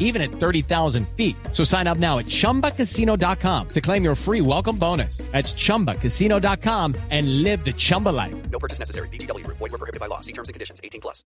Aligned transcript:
even 0.00 0.20
at 0.20 0.32
30,000 0.32 1.06
feet. 1.16 1.36
So 1.52 1.62
sign 1.62 1.86
up 1.86 1.98
now 1.98 2.18
at 2.18 2.26
chumbacasino.com 2.26 3.68
to 3.68 3.80
claim 3.80 4.02
your 4.02 4.16
free 4.16 4.40
welcome 4.40 4.76
bonus. 4.76 5.18
That's 5.30 5.54
chumbacasino.com 5.54 6.96
and 7.10 7.42
live 7.44 7.64
the 7.64 7.72
Chumba 7.74 8.08
life. 8.08 8.34
No 8.50 8.58
purchase 8.58 8.80
necessary. 8.80 9.08
BGW. 9.12 9.46
Void 9.46 9.60
were 9.70 9.78
prohibited 9.78 10.00
by 10.00 10.06
law. 10.08 10.18
See 10.20 10.32
terms 10.32 10.48
and 10.48 10.54
conditions. 10.54 10.80
18 10.82 11.00
plus. 11.00 11.22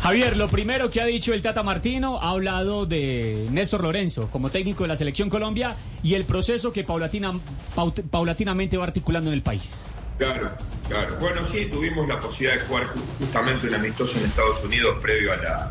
Javier, 0.00 0.36
lo 0.36 0.48
primero 0.48 0.90
que 0.90 1.00
ha 1.00 1.06
dicho 1.06 1.32
el 1.32 1.42
Tata 1.42 1.62
Martino 1.62 2.18
ha 2.20 2.30
hablado 2.30 2.86
de 2.86 3.46
Néstor 3.52 3.84
Lorenzo 3.84 4.28
como 4.32 4.50
técnico 4.50 4.82
de 4.82 4.88
la 4.88 4.96
Selección 4.96 5.30
Colombia 5.30 5.76
y 6.02 6.14
el 6.14 6.24
proceso 6.24 6.72
que 6.72 6.82
paulatina, 6.82 7.32
paut- 7.76 8.02
paulatinamente 8.10 8.76
va 8.76 8.82
articulando 8.84 9.30
en 9.30 9.34
el 9.34 9.42
país. 9.42 9.86
Claro, 10.18 10.50
claro. 10.88 11.16
Bueno, 11.20 11.42
sí, 11.46 11.66
tuvimos 11.70 12.08
la 12.08 12.18
posibilidad 12.18 12.54
de 12.60 12.66
jugar 12.66 12.84
ju- 12.88 13.00
justamente 13.20 13.68
un 13.68 13.74
amistoso 13.76 14.18
en 14.18 14.24
Estados 14.24 14.64
Unidos 14.64 14.98
previo 15.00 15.32
a 15.32 15.36
la, 15.36 15.70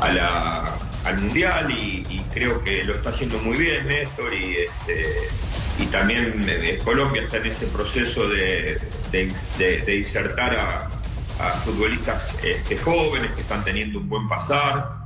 a 0.00 0.12
la- 0.12 0.78
al 1.04 1.18
Mundial 1.18 1.70
y, 1.70 2.02
creo 2.34 2.62
que 2.64 2.84
lo 2.84 2.94
está 2.94 3.10
haciendo 3.10 3.38
muy 3.38 3.56
bien 3.56 3.86
Néstor 3.86 4.32
y, 4.34 4.56
este, 4.56 5.06
y 5.78 5.86
también 5.86 6.44
eh, 6.48 6.78
Colombia 6.84 7.22
está 7.22 7.38
en 7.38 7.46
ese 7.46 7.66
proceso 7.68 8.28
de, 8.28 8.78
de- 9.12 9.96
insertar 9.96 10.54
a, 10.56 10.90
a 11.40 11.50
futbolistas 11.64 12.34
este, 12.42 12.76
jóvenes 12.76 13.30
que 13.32 13.40
están 13.42 13.64
teniendo 13.64 14.00
un 14.00 14.08
buen 14.08 14.28
pasar 14.28 14.96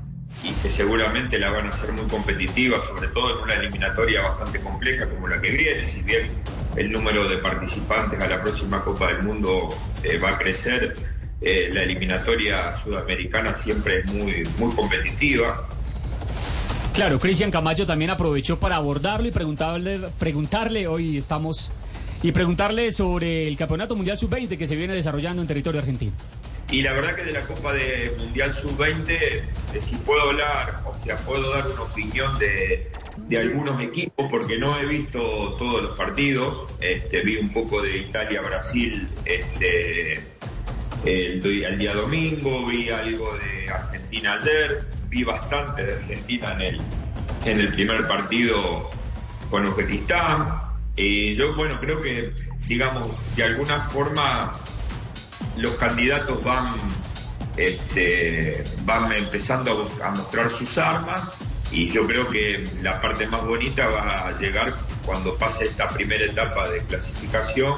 y 0.43 0.53
que 0.63 0.71
seguramente 0.71 1.39
la 1.39 1.51
van 1.51 1.67
a 1.67 1.69
hacer 1.69 1.93
muy 1.93 2.07
competitiva, 2.07 2.81
sobre 2.83 3.09
todo 3.09 3.37
en 3.37 3.43
una 3.45 3.55
eliminatoria 3.55 4.23
bastante 4.23 4.61
compleja 4.61 5.07
como 5.09 5.29
la 5.29 5.41
que 5.41 5.51
viene, 5.51 5.87
si 5.87 6.01
bien 6.03 6.31
el 6.77 6.91
número 6.91 7.29
de 7.29 7.37
participantes 7.39 8.19
a 8.21 8.27
la 8.29 8.41
próxima 8.43 8.83
Copa 8.83 9.09
del 9.09 9.23
Mundo 9.23 9.69
eh, 10.03 10.19
va 10.19 10.31
a 10.31 10.39
crecer, 10.39 10.95
eh, 11.41 11.69
la 11.73 11.83
eliminatoria 11.83 12.77
sudamericana 12.77 13.55
siempre 13.55 14.01
es 14.01 14.13
muy, 14.13 14.43
muy 14.59 14.75
competitiva. 14.75 15.67
Claro, 16.93 17.19
Cristian 17.19 17.51
Camacho 17.51 17.87
también 17.87 18.11
aprovechó 18.11 18.59
para 18.59 18.77
abordarlo 18.77 19.29
y 19.29 19.31
preguntarle, 19.31 20.01
preguntarle, 20.19 20.87
hoy 20.87 21.17
estamos, 21.17 21.73
y 22.23 22.33
preguntarle 22.33 22.91
sobre 22.91 23.49
el 23.49 23.57
Campeonato 23.57 23.97
Mundial 23.97 24.19
Sub-20 24.19 24.59
que 24.59 24.67
se 24.67 24.77
viene 24.77 24.95
desarrollando 24.95 25.41
en 25.41 25.49
territorio 25.49 25.81
argentino. 25.81 26.13
Y 26.71 26.83
la 26.83 26.93
verdad 26.93 27.17
que 27.17 27.25
de 27.25 27.33
la 27.33 27.43
Copa 27.43 27.73
de 27.73 28.13
Mundial 28.19 28.55
Sub-20, 28.55 29.11
eh, 29.11 29.43
si 29.81 29.97
puedo 29.97 30.21
hablar, 30.21 30.83
o 30.85 31.05
sea, 31.05 31.17
puedo 31.19 31.51
dar 31.51 31.67
una 31.67 31.83
opinión 31.83 32.39
de, 32.39 32.91
de 33.29 33.39
algunos 33.39 33.81
equipos, 33.81 34.27
porque 34.31 34.59
no 34.59 34.79
he 34.79 34.87
visto 34.87 35.19
todos 35.59 35.83
los 35.83 35.97
partidos. 35.97 36.67
Este, 36.81 37.23
vi 37.23 37.37
un 37.37 37.53
poco 37.53 37.83
de 37.83 37.99
Italia-Brasil 37.99 39.09
este, 39.25 40.21
el, 41.05 41.43
di- 41.43 41.65
el 41.65 41.79
día 41.79 41.95
domingo, 41.95 42.67
vi 42.67 42.91
algo 42.91 43.37
de 43.39 43.71
Argentina 43.71 44.35
ayer, 44.35 44.85
vi 45.09 45.25
bastante 45.25 45.85
de 45.85 45.95
Argentina 45.95 46.53
en 46.55 46.61
el, 46.61 46.81
en 47.45 47.61
el 47.61 47.73
primer 47.73 48.07
partido 48.07 48.91
con 49.51 49.67
Uzbekistán. 49.67 50.61
Y 50.97 51.35
yo, 51.37 51.55
bueno, 51.55 51.81
creo 51.81 52.03
que, 52.03 52.33
digamos, 52.67 53.11
de 53.37 53.45
alguna 53.45 53.81
forma 53.81 54.53
los 55.57 55.73
candidatos 55.75 56.43
van, 56.45 56.67
este, 57.57 58.63
van 58.85 59.13
empezando 59.13 59.91
a, 60.03 60.07
a 60.09 60.11
mostrar 60.11 60.51
sus 60.51 60.77
armas 60.79 61.33
y 61.73 61.91
yo 61.91 62.07
creo 62.07 62.29
que 62.29 62.65
la 62.83 63.01
parte 63.01 63.27
más 63.27 63.45
bonita 63.45 63.87
va 63.89 64.29
a 64.29 64.39
llegar 64.39 64.75
cuando 65.05 65.37
pase 65.37 65.65
esta 65.65 65.89
primera 65.89 66.25
etapa 66.25 66.69
de 66.69 66.81
clasificación 66.85 67.77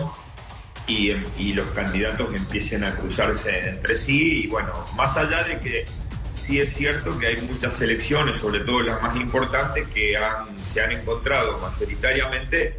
y, 0.86 1.12
y 1.38 1.54
los 1.54 1.66
candidatos 1.68 2.34
empiecen 2.34 2.84
a 2.84 2.94
cruzarse 2.94 3.68
entre 3.68 3.96
sí. 3.96 4.44
Y 4.44 4.46
bueno, 4.48 4.72
más 4.96 5.16
allá 5.16 5.42
de 5.44 5.58
que 5.58 5.84
sí 6.34 6.60
es 6.60 6.72
cierto 6.74 7.16
que 7.18 7.28
hay 7.28 7.36
muchas 7.42 7.74
selecciones, 7.74 8.38
sobre 8.38 8.60
todo 8.60 8.80
las 8.82 9.00
más 9.02 9.14
importantes, 9.16 9.86
que 9.88 10.16
han- 10.16 10.46
se 10.60 10.80
han 10.80 10.92
encontrado 10.92 11.58
mayoritariamente 11.58 12.76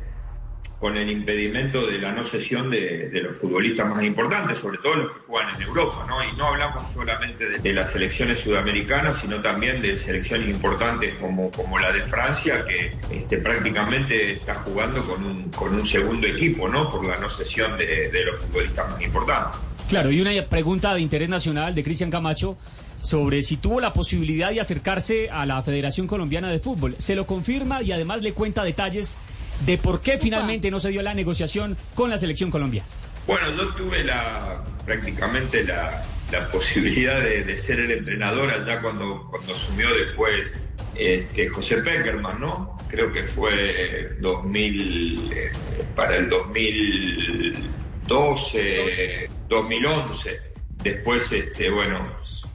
con 0.83 0.97
el 0.97 1.09
impedimento 1.09 1.87
de 1.87 1.97
la 1.97 2.11
no 2.11 2.25
cesión 2.25 2.69
de, 2.69 3.09
los 3.23 3.37
futbolistas 3.37 3.87
más 3.87 4.03
importantes, 4.03 4.59
sobre 4.59 4.79
todo 4.79 4.95
los 4.95 5.13
que 5.13 5.19
juegan 5.27 5.55
en 5.55 5.61
Europa, 5.61 6.05
¿no? 6.09 6.21
Y 6.21 6.35
no 6.35 6.47
hablamos 6.47 6.91
solamente 6.91 7.57
de, 7.57 7.73
las 7.73 7.91
selecciones 7.91 8.41
sudamericanas, 8.41 9.15
sino 9.15 9.41
también 9.41 9.81
de 9.81 9.97
selecciones 9.97 10.49
importantes 10.49 11.15
como, 11.21 11.49
como 11.51 11.79
la 11.79 11.89
de 11.93 12.03
Francia, 12.03 12.65
que 12.65 12.91
este, 13.15 13.37
prácticamente 13.37 14.33
está 14.33 14.55
jugando 14.55 15.01
con 15.03 15.23
un, 15.23 15.49
con 15.51 15.73
un 15.73 15.85
segundo 15.85 16.27
equipo, 16.27 16.67
¿no? 16.67 16.91
Por 16.91 17.05
la 17.05 17.15
no 17.15 17.29
cesión 17.29 17.77
de 17.77 18.25
los 18.25 18.35
futbolistas 18.41 18.91
más 18.91 19.01
importantes. 19.01 19.61
Claro, 19.87 20.11
y 20.11 20.19
una 20.19 20.31
pregunta 20.49 20.93
de 20.93 20.99
interés 20.99 21.29
nacional 21.29 21.73
de 21.73 21.81
Cristian 21.81 22.11
Camacho 22.11 22.57
sobre 22.99 23.41
si 23.41 23.55
tuvo 23.55 23.79
la 23.79 23.93
posibilidad 23.93 24.49
de 24.49 24.59
acercarse 24.59 25.29
a 25.29 25.45
la 25.45 25.61
Federación 25.61 26.07
Colombiana 26.07 26.49
de 26.49 26.59
Fútbol. 26.59 26.95
Se 26.97 27.15
lo 27.15 27.25
confirma 27.25 27.81
y 27.81 27.93
además 27.93 28.21
le 28.21 28.33
cuenta 28.33 28.63
detalles 28.63 29.17
de 29.61 29.77
por 29.77 30.01
qué 30.01 30.17
finalmente 30.17 30.71
no 30.71 30.79
se 30.79 30.89
dio 30.89 31.01
la 31.01 31.13
negociación 31.13 31.77
con 31.95 32.09
la 32.09 32.17
selección 32.17 32.51
colombiana. 32.51 32.87
Bueno, 33.27 33.49
yo 33.55 33.67
tuve 33.69 34.03
la 34.03 34.63
prácticamente 34.85 35.63
la, 35.63 36.03
la 36.31 36.47
posibilidad 36.51 37.21
de, 37.21 37.43
de 37.43 37.57
ser 37.57 37.79
el 37.79 37.91
entrenador 37.91 38.51
allá 38.51 38.81
cuando, 38.81 39.27
cuando 39.29 39.53
asumió 39.53 39.93
después 39.93 40.61
este, 40.95 41.49
José 41.49 41.77
Peckerman, 41.77 42.39
¿no? 42.39 42.77
Creo 42.87 43.11
que 43.11 43.23
fue 43.23 44.15
2000, 44.19 45.33
eh, 45.33 45.51
para 45.95 46.17
el 46.17 46.29
2012, 46.29 49.29
2011. 49.49 50.52
Después, 50.83 51.31
este, 51.31 51.69
bueno, 51.69 52.03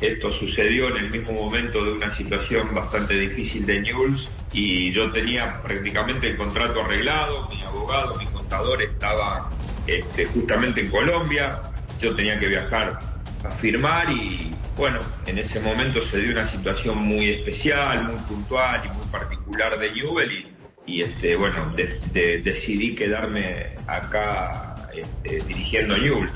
esto 0.00 0.30
sucedió 0.32 0.88
en 0.90 0.98
el 1.04 1.10
mismo 1.10 1.32
momento 1.32 1.82
de 1.84 1.92
una 1.92 2.10
situación 2.10 2.74
bastante 2.74 3.14
difícil 3.18 3.64
de 3.64 3.80
Newell's 3.80 4.30
y 4.52 4.92
yo 4.92 5.10
tenía 5.12 5.62
prácticamente 5.62 6.28
el 6.28 6.36
contrato 6.36 6.82
arreglado, 6.82 7.48
mi 7.48 7.62
abogado, 7.62 8.16
mi 8.16 8.26
contador 8.26 8.82
estaba 8.82 9.48
este, 9.86 10.26
justamente 10.26 10.82
en 10.82 10.90
Colombia, 10.90 11.58
yo 12.00 12.14
tenía 12.14 12.38
que 12.38 12.48
viajar 12.48 12.98
a 13.44 13.50
firmar 13.50 14.10
y 14.10 14.50
bueno, 14.76 15.00
en 15.26 15.38
ese 15.38 15.58
momento 15.60 16.02
se 16.02 16.20
dio 16.20 16.32
una 16.32 16.46
situación 16.46 16.98
muy 16.98 17.30
especial, 17.30 18.04
muy 18.04 18.16
puntual 18.28 18.82
y 18.84 18.88
muy 18.96 19.06
particular 19.06 19.78
de 19.78 19.90
Newell 19.92 20.46
y, 20.86 21.02
este, 21.02 21.34
bueno, 21.36 21.70
de- 21.74 21.98
de- 22.12 22.38
decidí 22.42 22.94
quedarme 22.94 23.74
acá 23.86 24.76
este, 24.94 25.40
dirigiendo 25.46 25.96
Newell. 25.96 26.28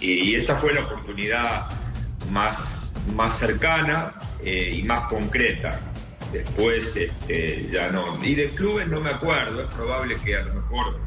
Y, 0.00 0.34
esa 0.34 0.56
fue 0.56 0.74
la 0.74 0.82
oportunidad 0.82 1.68
más, 2.30 2.92
más 3.14 3.38
cercana 3.38 4.14
eh, 4.42 4.76
y 4.78 4.82
más 4.82 5.08
concreta. 5.08 5.80
Después 6.32 6.96
este, 6.96 7.68
ya 7.70 7.88
no. 7.88 8.22
Y 8.24 8.34
de 8.34 8.50
clubes 8.50 8.88
no 8.88 9.00
me 9.00 9.10
acuerdo, 9.10 9.62
es 9.62 9.72
probable 9.74 10.16
que 10.24 10.36
a 10.36 10.42
lo 10.42 10.54
mejor, 10.54 11.00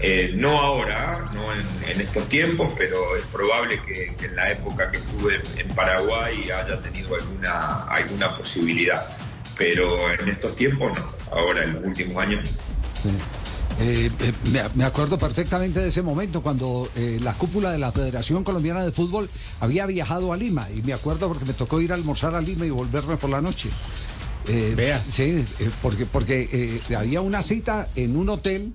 eh, 0.00 0.32
no 0.34 0.58
ahora, 0.58 1.30
no 1.32 1.52
en, 1.52 2.00
estos 2.00 2.28
tiempos, 2.28 2.72
pero 2.76 3.16
es 3.16 3.24
probable 3.26 3.80
que, 3.82 4.14
en 4.24 4.36
la 4.36 4.50
época 4.50 4.90
que 4.90 4.98
estuve 4.98 5.40
en 5.56 5.68
Paraguay 5.74 6.42
haya 6.50 6.80
tenido 6.80 7.14
alguna, 7.14 7.84
alguna 7.84 8.36
posibilidad. 8.36 9.06
Pero 9.56 10.12
en 10.12 10.28
estos 10.28 10.56
tiempos 10.56 10.98
no, 10.98 11.36
ahora 11.36 11.62
en 11.62 11.74
los 11.74 11.84
últimos 11.84 12.20
años. 12.20 12.44
Sí. 13.00 13.10
Eh, 13.80 14.08
eh, 14.20 14.32
me, 14.74 14.84
acuerdo 14.84 15.18
perfectamente 15.18 15.80
de 15.80 15.88
ese 15.88 16.00
momento 16.00 16.42
cuando 16.42 16.88
eh, 16.94 17.18
la 17.20 17.32
cúpula 17.34 17.72
de 17.72 17.78
la 17.78 17.90
Federación 17.90 18.44
Colombiana 18.44 18.84
de 18.84 18.92
Fútbol 18.92 19.28
había 19.60 19.84
viajado 19.86 20.32
a 20.32 20.36
Lima 20.36 20.68
y 20.74 20.80
me 20.82 20.92
acuerdo 20.92 21.26
porque 21.26 21.44
me 21.44 21.54
tocó 21.54 21.80
ir 21.80 21.90
a 21.90 21.96
almorzar 21.96 22.36
a 22.36 22.40
Lima 22.40 22.66
y 22.66 22.70
volverme 22.70 23.16
por 23.16 23.30
la 23.30 23.40
noche. 23.40 23.70
Eh, 24.46 24.74
Vea. 24.76 25.02
Sí, 25.10 25.22
eh, 25.22 25.70
porque, 25.82 26.06
porque 26.06 26.48
eh, 26.52 26.94
había 26.94 27.20
una 27.20 27.42
cita 27.42 27.88
en 27.96 28.16
un 28.16 28.28
hotel 28.28 28.74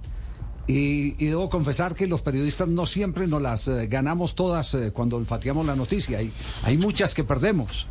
y, 0.67 1.23
y 1.23 1.27
debo 1.27 1.49
confesar 1.49 1.95
que 1.95 2.07
los 2.07 2.21
periodistas 2.21 2.67
no 2.67 2.85
siempre 2.85 3.27
nos 3.27 3.41
las 3.41 3.69
ganamos 3.87 4.35
todas 4.35 4.75
cuando 4.93 5.17
olfateamos 5.17 5.65
la 5.65 5.75
noticia. 5.75 6.19
Hay, 6.19 6.31
hay 6.63 6.77
muchas 6.77 7.13
que 7.13 7.23
perdemos. 7.23 7.87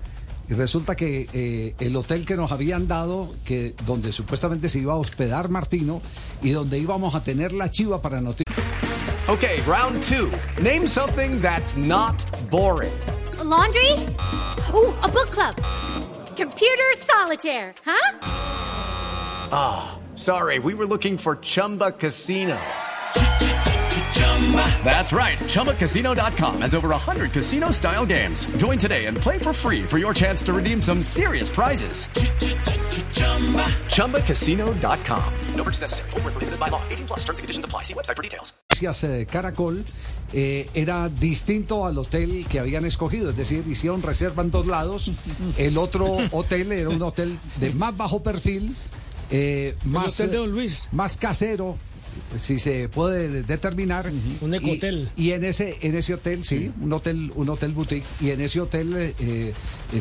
Y 0.49 0.55
resulta 0.55 0.97
que 0.97 1.29
eh, 1.33 1.75
el 1.79 1.95
hotel 1.97 2.25
que 2.25 2.37
nos 2.37 2.53
habían 2.53 2.89
dado, 2.89 3.35
que 3.45 3.75
donde 3.85 4.13
supuestamente 4.13 4.69
se 4.69 4.79
iba 4.79 4.95
a 4.95 4.97
hospedar 4.97 5.51
Martino 5.51 6.01
y 6.43 6.51
donde 6.51 6.79
íbamos 6.79 7.15
a 7.15 7.23
tener 7.23 7.53
la 7.53 7.71
chiva 7.71 8.01
para 8.01 8.21
noticias. 8.21 8.57
Okay, 9.29 9.61
round 9.67 10.03
two. 10.05 10.31
Name 10.63 10.87
something 10.87 11.39
that's 11.43 11.77
not 11.77 12.15
boring. 12.51 12.93
A 13.39 13.45
laundry? 13.45 13.93
Ooh, 14.73 14.95
a 15.03 15.09
book 15.09 15.31
club. 15.31 15.55
Computer 16.35 16.95
solitaire, 16.97 17.75
huh? 17.85 18.17
Sorry, 20.19 20.59
we 20.59 20.75
were 20.75 20.87
looking 20.87 21.17
for 21.17 21.37
Chumba 21.37 21.93
Casino. 21.93 22.59
That's 24.83 25.13
right. 25.13 25.39
ChumbaCasino.com 25.39 26.63
has 26.63 26.75
over 26.75 26.89
100 26.89 27.33
casino 27.33 27.71
style 27.71 28.07
games. 28.07 28.47
Join 28.57 28.79
today 28.79 29.05
and 29.07 29.17
play 29.19 29.37
for 29.39 29.53
free 29.53 29.83
for 29.83 29.99
your 29.99 30.15
chance 30.15 30.43
to 30.45 30.55
redeem 30.55 30.81
some 30.81 31.03
serious 31.03 31.51
prizes. 31.51 32.07
ChumbaCasino.com. 33.93 35.33
No 35.55 35.65
purchase 35.65 35.83
necessary. 35.83 36.11
Void 36.11 36.25
where 36.25 36.33
prohibited 36.33 36.59
by 36.59 36.69
law. 36.69 36.83
18 36.89 37.07
plus 37.07 37.19
terms 37.27 37.39
and 37.39 37.45
conditions 37.45 37.65
apply. 37.67 37.83
See 37.83 37.95
website 37.95 38.17
for 38.17 38.23
details. 38.23 38.53
Gracias, 38.81 39.27
Caracol 39.27 39.85
eh, 40.33 40.69
era 40.75 41.09
distinto 41.09 41.87
al 41.87 41.97
hotel 41.99 42.47
que 42.49 42.61
habían 42.61 42.85
escogido, 42.85 43.31
es 43.31 43.37
decir, 43.37 43.65
hicieron 43.67 44.03
reserva 44.03 44.43
en 44.43 44.51
dos 44.51 44.67
lados. 44.67 45.11
El 45.59 45.79
otro 45.79 46.19
hotel 46.33 46.73
era 46.73 46.91
un 46.91 47.03
hotel 47.03 47.39
de 47.57 47.73
más 47.73 47.97
bajo 47.97 48.23
perfil, 48.23 48.75
eh, 49.31 49.75
más, 49.85 50.15
hotel 50.15 50.31
de 50.31 50.37
Don 50.37 50.51
Luis. 50.51 50.89
más 50.93 51.17
casero. 51.17 51.79
Si 52.39 52.59
se 52.59 52.89
puede 52.89 53.29
de- 53.29 53.43
determinar. 53.43 54.11
Un 54.41 54.53
Y- 54.55 54.57
ecohotel. 54.59 55.09
Y, 55.17 55.31
en 55.33 55.45
ese 55.45 55.79
en 55.81 55.95
ese 55.97 56.15
hotel, 56.15 56.45
sí, 56.45 56.71
un 56.81 56.93
hotel 56.93 57.33
un 57.35 57.49
hotel 57.49 57.73
boutique. 57.73 58.05
Y 58.21 58.31
en 58.31 58.41
ese 58.41 58.61
hotel 58.61 58.95
eh, 58.97 59.15
eh, 59.19 59.53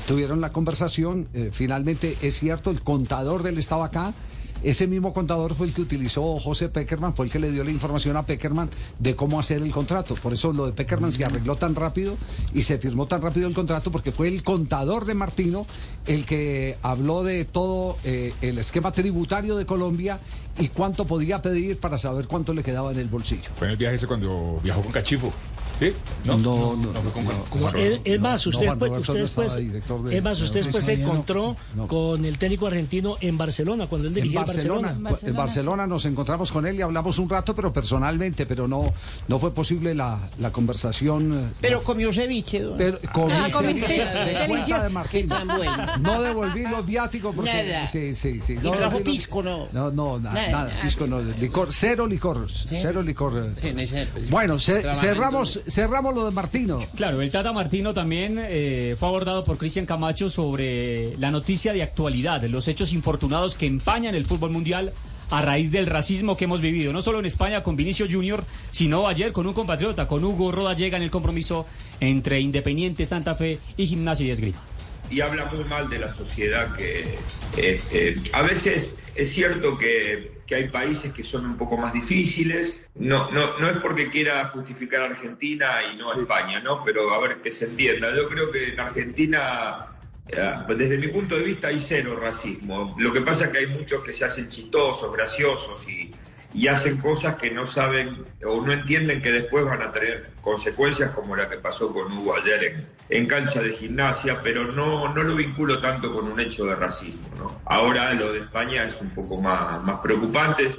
tuvieron 0.08 0.42
la 0.42 0.52
conversación. 0.52 1.28
eh, 1.34 1.50
finalmente, 1.54 2.18
es 2.22 2.40
cierto, 2.40 2.70
el 2.70 2.82
contador 2.82 3.44
del 3.44 3.58
estaba 3.58 3.86
acá. 3.86 4.14
Ese 4.64 4.88
mismo 4.88 5.14
contador 5.14 5.54
fue 5.54 5.68
el 5.68 5.74
que 5.74 5.82
utilizó 5.82 6.40
José 6.40 6.70
Peckerman, 6.70 7.16
fue 7.16 7.26
el 7.26 7.32
que 7.32 7.40
le 7.40 7.52
dio 7.52 7.64
la 7.64 7.72
información 7.72 8.18
a 8.18 8.26
Peckerman 8.26 8.70
de 9.00 9.16
cómo 9.16 9.40
hacer 9.40 9.62
el 9.62 9.72
contrato. 9.72 10.16
Por 10.16 10.34
eso 10.34 10.52
lo 10.52 10.66
de 10.66 10.72
Peckerman 10.72 11.12
se 11.12 11.26
arregló 11.26 11.56
tan 11.56 11.76
rápido 11.76 12.18
y 12.54 12.64
se 12.64 12.78
firmó 12.78 13.08
tan 13.08 13.22
rápido 13.22 13.48
el 13.48 13.54
contrato, 13.54 13.92
porque 13.92 14.12
fue 14.12 14.28
el 14.28 14.44
contador 14.44 15.06
de 15.06 15.14
Martino 15.14 15.66
el 16.06 16.26
que 16.26 16.78
habló 16.82 17.24
de 17.24 17.46
todo 17.46 17.98
eh, 18.04 18.34
el 18.42 18.58
esquema 18.58 18.92
tributario 18.92 19.56
de 19.56 19.66
Colombia 19.66 20.20
y 20.58 20.70
cuánto 20.70 21.06
podía 21.06 21.42
pedir 21.42 21.80
para 21.80 22.00
saber 22.00 22.28
cuánto 22.28 22.54
le 22.54 22.64
quedaba 22.64 22.92
en 22.92 23.00
el 23.00 23.08
bolsillo. 23.08 23.50
Fue 23.56 23.68
en 23.68 23.72
el 23.72 23.78
viaje 23.78 23.96
ese 23.96 24.08
cuando 24.08 24.60
viajó 24.64 24.82
con 24.82 24.92
Cachifo. 24.92 25.32
¿Sí? 25.80 25.94
No, 26.26 26.38
no, 26.38 26.76
no 26.76 26.92
no. 26.92 27.02
con 27.12 27.26
Juan 27.62 27.74
Es, 28.04 28.20
más, 28.20 28.46
no, 28.46 28.50
usted, 28.50 28.68
pues, 28.78 28.92
usted 29.08 29.14
no 29.38 29.56
director 29.56 30.04
de- 30.04 30.18
es 30.18 30.24
más, 30.24 30.42
usted 30.42 30.60
de- 30.60 30.64
después 30.64 30.86
se 30.86 30.98
no, 30.98 31.04
encontró 31.04 31.56
no. 31.76 31.88
con 31.88 32.26
el 32.26 32.38
técnico 32.40 32.66
argentino 32.68 33.16
en 33.22 33.38
Barcelona, 33.38 33.86
cuando 33.88 34.08
él 34.08 34.14
En 34.18 34.24
dirigía 34.24 34.40
Barcelona, 34.42 34.94
Barcelona. 35.00 35.30
en 35.30 35.36
Barcelona 35.36 35.88
nos 35.88 36.06
encontramos 36.06 36.52
con 36.52 36.66
él 36.66 36.76
y 36.78 36.82
hablamos 36.82 37.20
un 37.20 37.30
rato, 37.30 37.54
pero 37.54 37.72
personalmente, 37.72 38.46
pero 38.48 38.68
no, 38.68 38.92
no 39.28 39.40
fue 39.40 39.54
posible 39.54 39.94
la, 39.94 40.20
la 40.40 40.52
conversación. 40.52 41.34
eh, 41.52 41.54
Pero 41.62 41.84
comió 41.84 42.12
ceviche, 42.12 42.62
don. 42.62 42.78
Pero 42.78 42.98
Ah, 43.06 43.10
comí 43.14 43.34
ceviche 43.52 43.88
ceviche. 43.88 44.06
de 44.06 44.12
cuenta 44.14 44.48
Delicioso. 44.48 44.84
de 44.84 44.90
Martín. 44.90 45.22
Qué 45.22 45.28
tan 45.28 45.48
bueno. 45.48 45.98
No 46.00 46.22
devolví 46.22 46.64
los 46.64 46.86
viáticos 46.86 47.36
porque 47.36 47.52
Nada. 47.52 47.88
sí, 47.88 48.16
sí, 48.16 48.42
sí. 48.46 48.54
Y 48.54 48.56
no 48.56 48.72
trajo 48.72 48.98
devolví 48.98 49.04
los- 49.06 49.14
pisco, 49.16 49.44
¿no? 49.44 49.68
No, 49.72 49.92
no, 49.92 50.20
na- 50.20 50.34
Nada, 50.34 50.50
nada, 50.52 50.68
nada. 50.70 50.82
pisco 50.82 51.06
no, 51.08 51.22
licor, 51.22 51.70
cero 51.72 52.08
licor, 52.08 52.48
cero 52.52 53.02
licor. 53.04 53.54
eh. 53.62 53.62
Sí, 53.62 53.68
en 53.96 54.30
Bueno, 54.30 54.60
cerramos, 54.60 55.60
cerramos 55.68 56.16
lo 56.16 56.26
de 56.26 56.32
Martino. 56.32 56.80
Claro, 56.96 57.22
el 57.22 57.32
Tata 57.32 57.54
Martino 57.54 57.94
también 57.94 58.40
eh, 58.40 58.96
fue 58.98 59.10
abordado 59.10 59.44
por 59.44 59.58
Cristian 59.58 59.86
Camacho 59.86 60.30
sobre 60.30 61.18
la 61.18 61.32
noticia 61.32 61.74
de 61.74 61.84
actualidad, 61.84 62.44
los 62.44 62.68
hechos 62.68 62.94
infortunados 62.94 63.56
que 63.56 63.66
empañan 63.66 64.16
el 64.16 64.26
fútbol 64.26 64.52
mundial 64.52 64.94
a 65.30 65.42
raíz 65.42 65.72
del 65.72 65.88
racismo 65.88 66.38
que 66.38 66.46
hemos 66.46 66.62
vivido, 66.62 66.94
no 66.94 67.02
solo 67.02 67.20
en 67.20 67.26
España 67.26 67.64
con 67.64 67.76
Vinicio 67.76 68.08
Junior, 68.10 68.46
sino 68.72 69.08
ayer 69.08 69.34
con 69.34 69.46
un 69.46 69.54
compatriota, 69.54 70.08
con 70.08 70.24
Hugo 70.24 70.52
Rodallega 70.52 70.98
en 70.98 71.04
el 71.04 71.12
compromiso 71.12 71.66
entre 72.00 72.40
Independiente 72.40 73.06
Santa 73.06 73.36
Fe 73.36 73.60
y 73.76 73.88
Gimnasia 73.88 74.26
y 74.26 74.32
Esgrima. 74.32 74.77
Y 75.10 75.22
habla 75.22 75.46
muy 75.46 75.64
mal 75.66 75.90
de 75.90 76.00
la 76.00 76.14
sociedad 76.14 76.76
que 76.76 77.18
este, 77.56 78.16
a 78.34 78.42
veces 78.42 78.96
es 79.16 79.32
cierto 79.32 79.78
que, 79.78 80.42
que 80.46 80.56
hay 80.56 80.68
países 80.70 81.14
que 81.14 81.24
son 81.24 81.46
un 81.46 81.58
poco 81.58 81.78
más 81.78 81.94
difíciles 81.94 82.86
no, 82.96 83.32
no, 83.32 83.58
no 83.60 83.70
es 83.70 83.78
porque 83.78 84.10
quiera 84.10 84.46
justificar 84.50 85.02
a 85.02 85.06
Argentina 85.06 85.80
y 85.92 85.98
no 85.98 86.12
a 86.12 86.16
España 86.16 86.60
¿no? 86.60 86.84
pero 86.84 87.14
a 87.14 87.20
ver 87.20 87.42
que 87.42 87.52
se 87.52 87.66
entienda. 87.66 88.16
Yo 88.16 88.28
creo 88.30 88.52
que 88.52 88.74
en 88.74 88.80
Argentina 88.80 89.88
eh, 90.30 90.56
desde 90.76 90.98
mi 90.98 91.08
punto 91.08 91.38
de 91.38 91.44
vista 91.44 91.70
hay 91.70 91.80
cero 91.80 92.20
racismo. 92.22 92.96
Lo 92.98 93.14
que 93.14 93.22
pasa 93.22 93.46
es 93.46 93.52
que 93.52 93.58
hay 93.60 93.68
muchos 93.68 94.04
que 94.04 94.14
se 94.14 94.26
hacen 94.26 94.50
chistosos 94.50 95.12
graciosos 95.14 95.88
y 95.88 96.07
y 96.54 96.68
hacen 96.68 96.98
cosas 96.98 97.36
que 97.36 97.52
no 97.52 97.66
saben 97.66 98.26
o 98.46 98.62
no 98.62 98.74
entienden 98.74 99.22
que 99.22 99.32
después 99.32 99.66
van 99.66 99.82
a 99.82 99.92
tener 99.92 100.32
consecuencias 100.42 101.12
como 101.12 101.36
la 101.36 101.50
que 101.50 101.58
pasó 101.58 101.94
con 101.94 102.12
Hugo 102.12 102.36
ayer 102.36 102.86
en, 103.10 103.26
cancha 103.28 103.62
de 103.62 103.72
gimnasia, 103.72 104.42
pero 104.42 104.72
no, 104.72 105.14
no 105.14 105.24
lo 105.24 105.36
vinculo 105.36 105.80
tanto 105.80 106.14
con 106.14 106.32
un 106.32 106.40
hecho 106.40 106.66
de 106.66 106.76
racismo. 106.76 107.62
Ahora 107.66 108.14
lo 108.14 108.34
de 108.34 108.40
España 108.40 108.86
es 108.86 109.00
un 109.02 109.10
poco 109.10 109.42
más, 109.42 109.84
más 109.84 110.00
preocupante, 110.00 110.76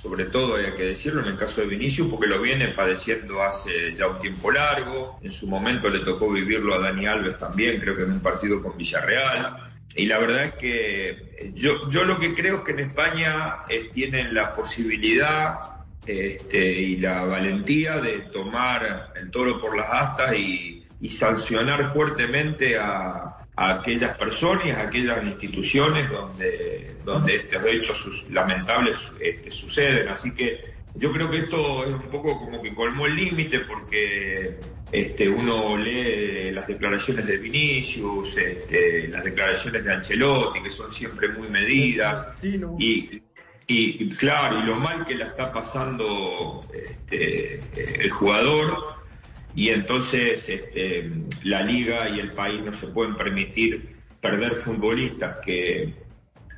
sobre 0.00 0.26
todo 0.26 0.56
hay 0.56 0.72
que 0.74 0.84
decirlo 0.84 1.22
en 1.22 1.28
el 1.28 1.36
caso 1.36 1.62
de 1.62 1.68
Vinicius, 1.68 2.08
porque 2.08 2.26
lo 2.26 2.40
viene 2.40 2.68
padeciendo 2.68 3.42
hace 3.42 3.94
ya 3.96 4.06
un 4.06 4.20
tiempo 4.20 4.52
largo, 4.52 5.18
en 5.22 5.32
su 5.32 5.48
momento 5.48 5.88
le 5.88 6.00
tocó 6.00 6.30
vivirlo 6.30 6.74
a 6.74 6.78
Dani 6.78 7.06
Alves 7.06 7.38
también, 7.38 7.80
creo 7.80 7.96
que 7.96 8.02
en 8.02 8.12
un 8.12 8.20
partido 8.20 8.62
con 8.62 8.76
Villarreal. 8.76 9.72
Y 9.94 10.06
la 10.06 10.18
verdad 10.18 10.44
es 10.44 10.54
que 10.54 11.52
yo, 11.54 11.88
yo 11.90 12.04
lo 12.04 12.18
que 12.18 12.34
creo 12.34 12.58
es 12.58 12.62
que 12.64 12.72
en 12.72 12.80
España 12.80 13.58
eh, 13.68 13.90
tienen 13.92 14.34
la 14.34 14.52
posibilidad 14.52 15.58
este, 16.06 16.72
y 16.72 16.96
la 16.96 17.22
valentía 17.24 17.98
de 17.98 18.20
tomar 18.32 19.12
el 19.16 19.30
toro 19.30 19.60
por 19.60 19.76
las 19.76 19.88
astas 19.90 20.34
y, 20.36 20.84
y 21.00 21.10
sancionar 21.10 21.92
fuertemente 21.92 22.78
a, 22.78 23.36
a 23.56 23.74
aquellas 23.74 24.16
personas, 24.18 24.76
a 24.76 24.82
aquellas 24.82 25.24
instituciones 25.24 26.10
donde, 26.10 26.96
donde 27.04 27.36
estos 27.36 27.64
hechos 27.64 28.26
lamentables 28.30 29.12
este, 29.18 29.50
suceden. 29.50 30.08
Así 30.08 30.34
que 30.34 30.75
yo 30.98 31.12
creo 31.12 31.30
que 31.30 31.38
esto 31.38 31.84
es 31.84 31.92
un 31.92 32.10
poco 32.10 32.36
como 32.36 32.62
que 32.62 32.74
colmó 32.74 33.06
el 33.06 33.16
límite 33.16 33.60
porque 33.60 34.58
este, 34.92 35.28
uno 35.28 35.76
lee 35.76 36.52
las 36.52 36.66
declaraciones 36.66 37.26
de 37.26 37.36
Vinicius, 37.38 38.38
este, 38.38 39.08
las 39.08 39.24
declaraciones 39.24 39.84
de 39.84 39.92
Ancelotti, 39.92 40.62
que 40.62 40.70
son 40.70 40.92
siempre 40.92 41.28
muy 41.28 41.48
medidas, 41.48 42.28
y, 42.78 43.22
y, 43.66 44.08
claro, 44.10 44.60
y 44.60 44.62
lo 44.62 44.76
mal 44.76 45.04
que 45.04 45.16
la 45.16 45.26
está 45.26 45.52
pasando 45.52 46.64
este, 46.72 47.60
el 47.74 48.10
jugador, 48.10 48.96
y 49.54 49.70
entonces 49.70 50.48
este, 50.48 51.10
la 51.42 51.62
liga 51.62 52.08
y 52.08 52.20
el 52.20 52.32
país 52.32 52.62
no 52.62 52.72
se 52.72 52.86
pueden 52.88 53.16
permitir 53.16 53.96
perder 54.20 54.56
futbolistas 54.56 55.38
que 55.44 55.94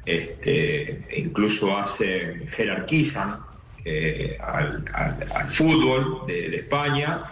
este, 0.05 1.06
incluso 1.17 1.76
hacen, 1.76 2.49
jerarquizan 2.49 3.47
eh, 3.84 4.38
al, 4.40 5.52
fútbol 5.52 6.26
de, 6.26 6.48
de 6.50 6.56
España 6.56 7.25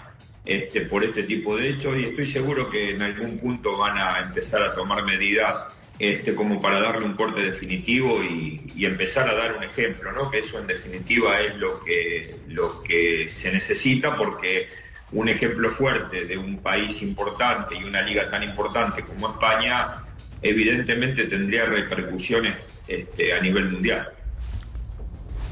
este, 0.44 0.82
por 0.82 1.02
este 1.02 1.24
tipo 1.24 1.56
de 1.56 1.70
hechos 1.70 1.96
y 1.98 2.04
estoy 2.04 2.26
seguro 2.26 2.68
que 2.68 2.90
en 2.90 3.02
algún 3.02 3.38
punto 3.38 3.76
van 3.76 3.98
a 3.98 4.18
empezar 4.20 4.62
a 4.62 4.74
tomar 4.74 5.04
medidas 5.04 5.68
este, 5.98 6.34
como 6.34 6.60
para 6.60 6.78
darle 6.78 7.04
un 7.04 7.14
corte 7.14 7.40
definitivo 7.40 8.22
y, 8.22 8.62
y 8.76 8.84
empezar 8.84 9.28
a 9.28 9.34
dar 9.34 9.56
un 9.56 9.64
ejemplo, 9.64 10.12
¿no? 10.12 10.30
que 10.30 10.40
eso 10.40 10.58
en 10.58 10.66
definitiva 10.66 11.40
es 11.40 11.56
lo 11.56 11.80
que, 11.80 12.36
lo 12.48 12.82
que 12.82 13.28
se 13.28 13.50
necesita 13.50 14.16
porque 14.16 14.68
un 15.12 15.28
ejemplo 15.28 15.70
fuerte 15.70 16.26
de 16.26 16.36
un 16.36 16.58
país 16.58 17.02
importante 17.02 17.76
y 17.76 17.84
una 17.84 18.02
liga 18.02 18.28
tan 18.28 18.42
importante 18.42 19.02
como 19.02 19.30
España 19.30 20.02
evidentemente 20.42 21.24
tendría 21.24 21.66
repercusiones 21.66 22.56
este, 22.86 23.32
a 23.32 23.40
nivel 23.40 23.70
mundial. 23.70 24.08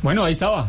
Bueno, 0.02 0.24
ahí 0.24 0.32
estaba. 0.32 0.68